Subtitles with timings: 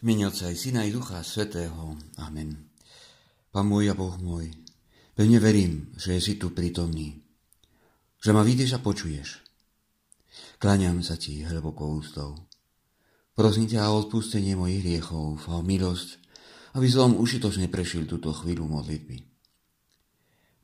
[0.00, 1.92] Mene Otca aj Syna i Ducha Svetého.
[2.24, 2.56] Amen.
[3.52, 4.48] Pán môj a Boh môj,
[5.12, 7.20] pevne verím, že si tu prítomný,
[8.16, 9.44] že ma vidíš a počuješ.
[10.56, 12.32] Kláňam sa ti hlbokou ústou.
[13.36, 16.16] Prosím ťa o odpustenie mojich hriechov a o milosť,
[16.80, 19.20] aby som užitočne prešiel túto chvíľu modlitby.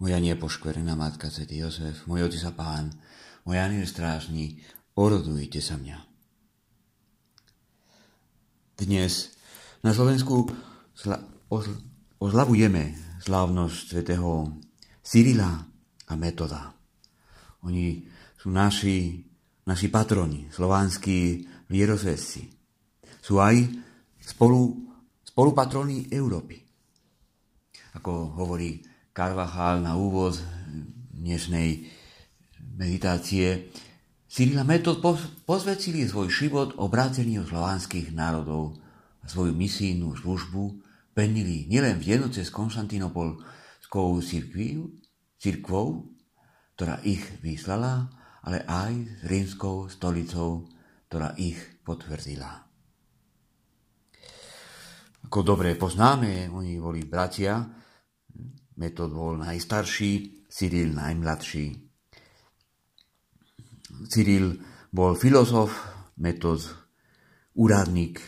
[0.00, 2.88] Moja nepoškverená matka, Svetý Jozef, môj otec a pán,
[3.44, 4.64] môj aniel strážny,
[4.96, 6.15] orodujte sa mňa.
[8.77, 9.32] Dnes
[9.80, 10.52] na Slovensku
[12.20, 12.83] oslavujeme
[13.24, 14.52] slávnosť svätého
[15.00, 15.64] Cyrila
[16.05, 16.77] a Metoda.
[17.64, 18.05] Oni
[18.36, 19.24] sú naši,
[19.64, 22.52] naši patroni, slovanskí vierozvesci.
[23.24, 23.64] Sú aj
[24.20, 24.77] spolu,
[25.24, 26.61] spolupatroni Európy.
[27.97, 28.84] Ako hovorí
[29.16, 30.36] Carvajal na úvod
[31.16, 31.80] dnešnej
[32.77, 33.72] meditácie,
[34.26, 34.98] Cyrila Metod
[35.46, 38.74] posvedčili svoj život obráteniu slovanských národov
[39.22, 40.82] a svoju misijnú službu
[41.14, 44.18] plnili nielen v jednoce s Konštantinopolskou
[45.38, 46.10] cirkvou,
[46.74, 48.10] ktorá ich vyslala,
[48.42, 50.66] ale aj s rímskou stolicou,
[51.06, 52.66] ktorá ich potvrdila.
[55.27, 57.62] Ako dobre poznáme, oni boli bratia,
[58.77, 61.86] Metod bol najstarší, Cyril najmladší.
[64.05, 64.61] Cyril
[64.92, 65.72] bol filozof,
[66.20, 66.61] metod
[67.56, 68.20] úradník.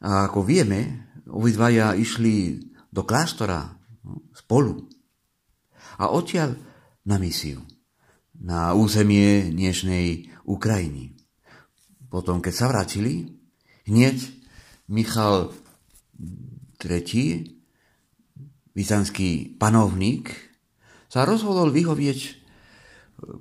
[0.00, 3.68] A ako vieme, obidvaja išli do kláštora
[4.04, 4.88] no, spolu.
[6.00, 6.56] A odtiaľ
[7.04, 7.60] na misiu,
[8.38, 11.18] na územie dnešnej Ukrajiny.
[12.08, 13.28] Potom, keď sa vrátili,
[13.84, 14.16] hneď
[14.88, 15.52] Michal
[16.80, 17.58] III,
[18.72, 20.32] byzantský panovník,
[21.10, 22.37] sa rozhodol vyhovieť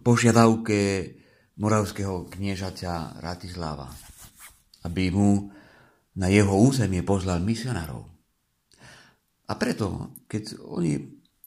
[0.01, 1.13] požiadavke
[1.57, 3.89] moravského kniežaťa Ratislava,
[4.85, 5.49] aby mu
[6.17, 8.01] na jeho územie poslal misionárov.
[9.47, 10.97] A preto, keď oni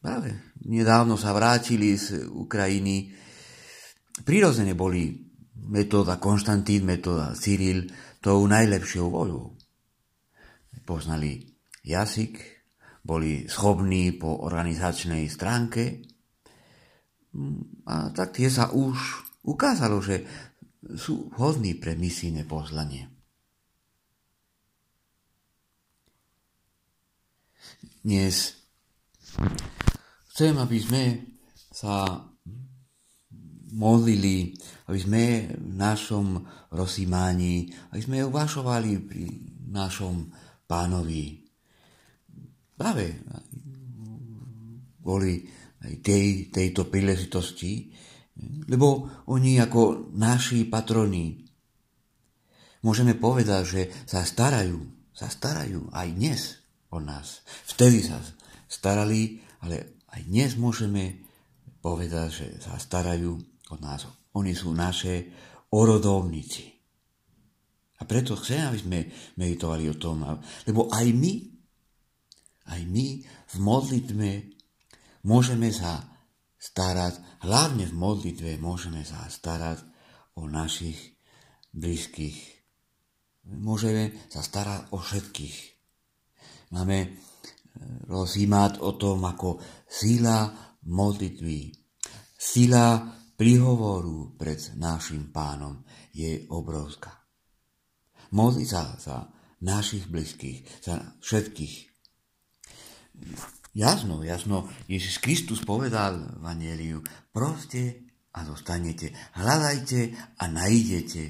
[0.00, 3.12] práve nedávno sa vrátili z Ukrajiny,
[4.24, 5.30] prirodzene boli
[5.68, 7.90] metóda Konštantín, metóda Cyril
[8.22, 9.54] tou najlepšou voľou.
[10.86, 11.44] Poznali
[11.84, 12.40] jazyk,
[13.04, 16.09] boli schopní po organizačnej stránke
[17.86, 18.98] a tak tie sa už
[19.46, 20.26] ukázalo, že
[20.98, 23.06] sú hodní pre misijné poslanie.
[28.00, 28.56] Dnes
[30.32, 31.02] chcem, aby sme
[31.68, 32.24] sa
[33.70, 34.56] modlili,
[34.90, 35.24] aby sme
[35.54, 36.42] v našom
[36.74, 39.24] rozímaní, aby sme uvažovali pri
[39.70, 40.26] našom
[40.66, 41.44] pánovi.
[42.74, 43.20] Práve
[45.04, 45.44] boli
[45.80, 47.92] aj tej, tejto príležitosti,
[48.68, 51.44] lebo oni ako naši patroni
[52.84, 54.80] môžeme povedať, že sa starajú,
[55.12, 56.40] sa starajú aj dnes
[56.92, 57.44] o nás.
[57.68, 58.16] Vtedy sa
[58.68, 61.20] starali, ale aj dnes môžeme
[61.80, 63.32] povedať, že sa starajú
[63.72, 64.08] o nás.
[64.36, 65.28] Oni sú naše
[65.72, 66.66] orodovníci.
[68.00, 68.98] A preto chcem, aby sme
[69.36, 70.24] meditovali o tom,
[70.64, 71.32] lebo aj my,
[72.72, 74.28] aj my v modlitbe
[75.26, 76.00] Môžeme sa
[76.56, 79.84] starať, hlavne v modlitve môžeme sa starať
[80.36, 80.96] o našich
[81.72, 82.38] blízkych.
[83.50, 85.58] Môžeme sa starať o všetkých.
[86.76, 87.08] Máme e,
[88.06, 90.48] rozímať o tom, ako sila
[90.86, 91.74] modlitby,
[92.36, 93.02] sila
[93.34, 97.12] príhovoru pred našim pánom je obrovská.
[98.36, 99.16] Modliť sa za
[99.64, 101.76] našich blízkych, za všetkých.
[103.70, 108.02] Jasno, jasno, Ježiš Kristus povedal v Anieliu, proste
[108.34, 110.10] a dostanete, hľadajte
[110.42, 111.22] a najdete,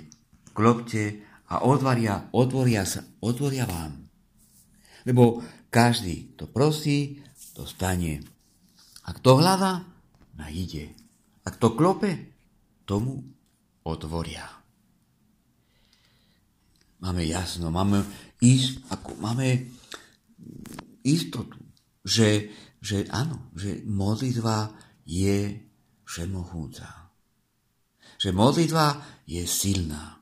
[0.57, 1.21] klopte
[1.53, 3.93] a otvoria, otvoria, sa, otvoria vám.
[5.05, 7.21] Lebo každý, kto prosí,
[7.53, 8.25] dostane.
[9.05, 9.85] A kto hľadá,
[10.41, 10.97] najde.
[11.45, 12.33] A kto klope,
[12.89, 13.21] tomu
[13.85, 14.49] otvoria.
[17.05, 18.01] Máme jasno, máme,
[18.41, 19.69] ísť, ako, máme
[21.05, 21.60] istotu
[22.05, 22.51] že,
[22.81, 24.73] že áno, že modlitba
[25.05, 25.61] je
[26.05, 27.13] všemohúca.
[28.21, 28.87] Že modlitba
[29.25, 30.21] je silná.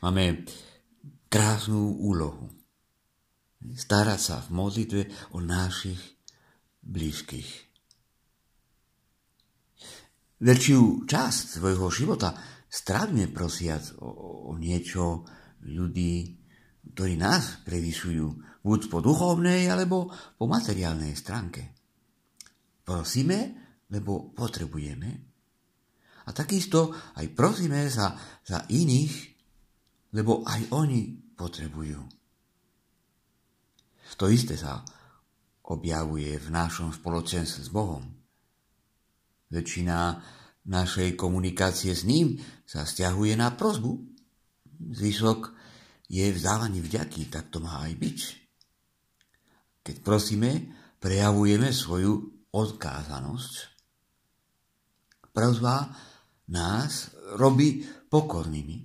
[0.00, 0.44] Máme
[1.28, 2.50] krásnu úlohu.
[3.60, 5.02] Starať sa v modlitbe
[5.36, 6.00] o našich
[6.80, 7.70] blízkych.
[10.40, 12.32] Väčšiu časť svojho života
[12.64, 14.08] strávime prosiac o,
[14.48, 15.28] o niečo
[15.68, 16.39] ľudí,
[16.80, 18.26] ktorí nás prevyšujú,
[18.64, 21.76] buď po duchovnej, alebo po materiálnej stránke.
[22.84, 23.38] Prosíme,
[23.92, 25.10] lebo potrebujeme.
[26.26, 29.14] A takisto aj prosíme za, za iných,
[30.14, 32.20] lebo aj oni potrebujú.
[34.20, 34.84] To isté sa
[35.72, 38.04] objavuje v našom spoločenstve s Bohom.
[39.48, 40.20] Väčšina
[40.68, 42.36] našej komunikácie s ním
[42.68, 43.96] sa stiahuje na prozbu.
[44.92, 45.40] Zvyšok
[46.10, 48.18] je vzdávanie vďaky, tak to má aj byť.
[49.86, 53.54] Keď prosíme, prejavujeme svoju odkázanosť.
[55.30, 55.94] Prozba
[56.50, 58.82] nás robí pokornými.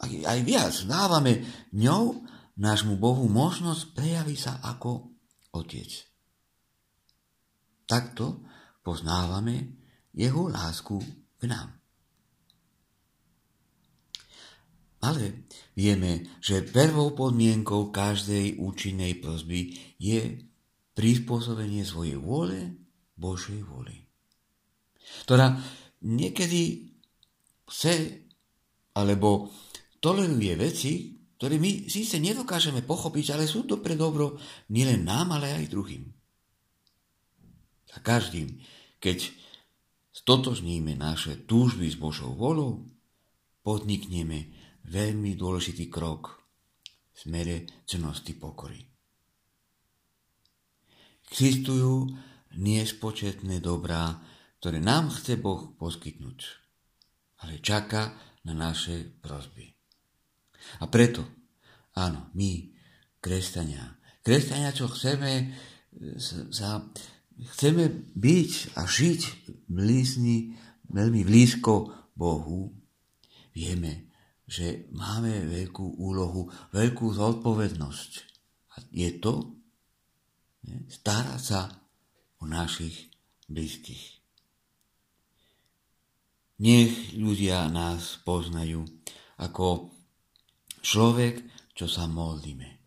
[0.00, 1.42] Aj, aj viac dávame
[1.74, 2.22] ňou
[2.54, 5.10] nášmu Bohu možnosť prejaviť sa ako
[5.58, 5.90] Otec.
[7.90, 8.46] Takto
[8.86, 9.74] poznávame
[10.14, 11.02] jeho lásku
[11.34, 11.79] k nám.
[15.00, 20.44] Ale vieme, že prvou podmienkou každej účinnej prosby je
[20.92, 22.76] prispôsobenie svojej vôle
[23.16, 23.96] Božej vôli.
[25.24, 25.56] Ktorá
[26.04, 26.92] niekedy
[27.64, 28.24] chce
[28.92, 29.48] alebo
[30.04, 30.92] toleruje veci,
[31.40, 34.36] ktoré my síce nedokážeme pochopiť, ale sú to pre dobro
[34.68, 36.04] nielen nám, ale aj druhým.
[37.96, 38.60] A každým,
[39.00, 39.32] keď
[40.12, 42.84] stotožníme naše túžby s Božou volou,
[43.64, 44.52] podnikneme
[44.88, 46.40] veľmi dôležitý krok
[47.12, 48.80] v smere cnosti pokory.
[51.30, 52.10] Existujú
[52.58, 54.18] nespočetné dobrá,
[54.58, 56.38] ktoré nám chce Boh poskytnúť,
[57.46, 59.70] ale čaká na naše prosby.
[60.82, 61.24] A preto,
[61.94, 62.74] áno, my,
[63.22, 63.96] kresťania,
[64.26, 65.54] kresťania, čo chceme,
[66.50, 66.82] sa,
[67.56, 69.20] chceme byť a žiť
[69.70, 70.58] blízni,
[70.90, 72.74] veľmi blízko Bohu,
[73.54, 74.09] vieme,
[74.50, 78.12] že máme veľkú úlohu, veľkú zodpovednosť.
[78.74, 79.54] A je to
[80.66, 81.70] ne, starať sa
[82.42, 83.14] o našich
[83.46, 84.18] blízkych.
[86.66, 88.82] Nech ľudia nás poznajú
[89.38, 89.94] ako
[90.82, 92.82] človek, čo sa modlíme.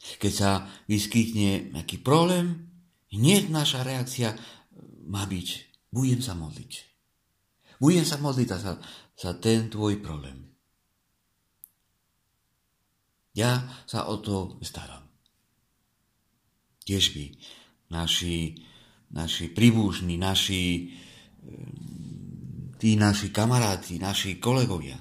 [0.00, 2.72] Keď sa vyskytne nejaký problém,
[3.12, 4.32] hneď naša reakcia
[5.06, 5.48] má byť,
[5.92, 6.95] budem sa modliť.
[7.80, 8.72] Budem sa modliť a sa
[9.16, 10.46] za ten tvoj problém.
[13.36, 15.04] Ja sa o to starám.
[16.88, 17.24] Tiež by
[17.92, 18.56] naši,
[19.12, 20.88] naši príbužní, naši,
[22.80, 24.96] tí naši kamaráti, naši kolegovia,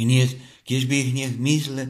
[0.00, 1.82] hneď, keď by hneď mysle,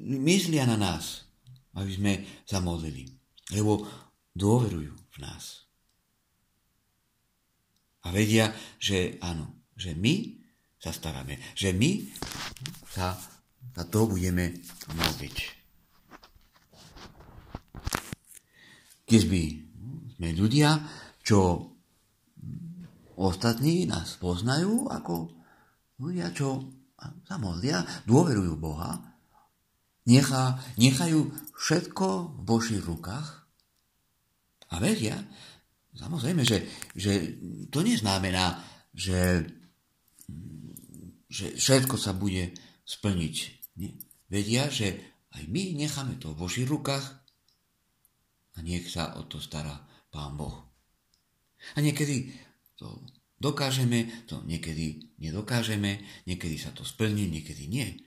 [0.00, 1.28] myslia na nás,
[1.76, 2.12] aby sme
[2.48, 3.04] sa modlili.
[3.52, 3.84] Lebo
[4.32, 5.68] dôverujú v nás.
[8.04, 10.44] A vedia, že áno, že my
[10.78, 11.40] sa staráme.
[11.56, 11.90] Že my
[12.92, 13.16] sa
[13.74, 14.54] za to budeme
[14.94, 15.36] modliť.
[19.04, 19.42] Keď by
[20.16, 20.80] sme ľudia,
[21.20, 21.68] čo
[23.18, 25.32] ostatní nás poznajú ako
[26.00, 26.64] ľudia, čo
[27.28, 28.96] sa modlia, dôverujú Boha,
[30.08, 33.44] nechá, nechajú všetko v Božích rukách
[34.72, 35.20] a veria,
[35.94, 36.64] samozrejme, že,
[36.96, 37.38] že
[37.68, 38.58] to neznamená,
[38.94, 39.44] že
[41.28, 42.54] že všetko sa bude
[42.86, 43.34] splniť.
[43.80, 43.90] Nie?
[44.30, 44.98] Vedia, že
[45.34, 47.04] aj my necháme to v Božích rukách
[48.54, 49.82] a nech sa o to stará
[50.14, 50.54] Pán Boh.
[51.74, 52.30] A niekedy
[52.78, 53.02] to
[53.40, 57.98] dokážeme, to niekedy nedokážeme, niekedy sa to splní, niekedy nie.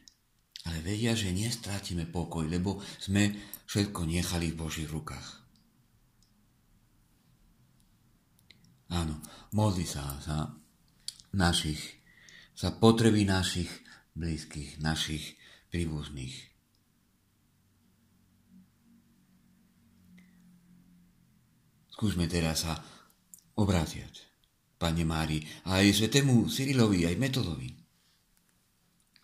[0.64, 3.36] Ale vedia, že nestrátime pokoj, lebo sme
[3.68, 5.44] všetko nechali v Božích rukách.
[8.88, 9.20] Áno,
[9.52, 10.48] modli sa za
[11.36, 11.97] našich
[12.58, 13.70] za potreby našich
[14.18, 15.38] blízkych, našich
[15.70, 16.34] príbuzných.
[21.94, 22.82] Skúsme teraz sa
[23.58, 24.26] obrátiať
[24.78, 27.74] Pane Mári, aj svetému Cyrilovi, aj Metodovi.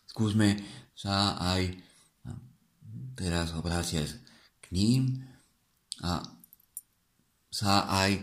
[0.10, 0.58] Skúsme
[0.94, 1.74] sa aj
[3.18, 4.14] teraz obrátiať
[4.62, 5.22] k ním
[6.02, 6.22] a
[7.54, 8.18] sa aj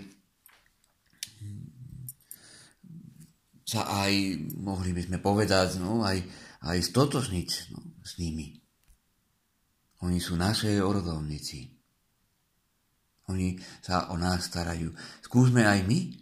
[3.71, 4.12] sa aj,
[4.59, 6.19] mohli by sme povedať, no, aj,
[6.67, 8.59] aj stotožniť no, s nimi.
[10.03, 11.71] Oni sú naše orodovníci.
[13.31, 14.91] Oni sa o nás starajú.
[15.23, 16.19] Skúsme aj my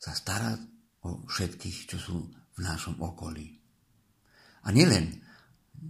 [0.00, 0.64] sa starať
[1.04, 2.16] o všetkých, čo sú
[2.56, 3.60] v našom okolí.
[4.64, 5.20] A nielen,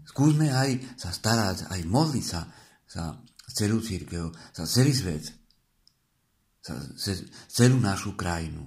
[0.02, 2.42] skúsme aj sa starať, aj modliť sa
[2.90, 3.22] za
[3.54, 5.30] celú církev, za celý svet,
[6.58, 6.74] za
[7.46, 8.66] celú našu krajinu,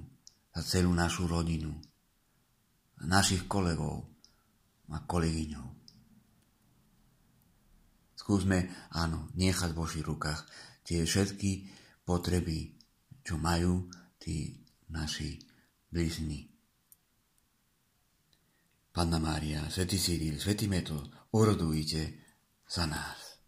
[0.56, 1.91] za celú našu rodinu
[3.06, 4.06] našich kolegov
[4.92, 5.68] a kolegyňov.
[8.18, 10.46] Skúsme, áno, nechať v Božích rukách
[10.86, 11.68] tie všetky
[12.06, 12.82] potreby
[13.22, 15.38] čo majú tí naši
[15.88, 16.50] blízni.
[18.92, 22.20] Panna Mária, Svetý Cyril, Svetý Metod, orodujte
[22.68, 23.40] za nás.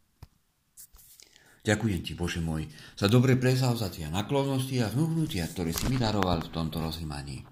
[1.64, 6.52] Ďakujem ti, Bože môj, za dobre prezavzatia, naklonnosti a vnúhnutia, ktoré si mi daroval v
[6.52, 7.44] tomto rozímaní.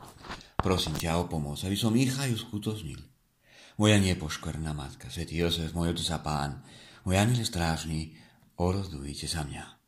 [0.61, 3.01] Prosím ťa o pomoc, aby som ich aj uskutočnil.
[3.81, 6.51] Moja nepoškvrná matka, Svetý Jozef, môj otec a pán,
[7.01, 8.13] môj aniel strážny,
[8.61, 9.80] orodujte za mňa.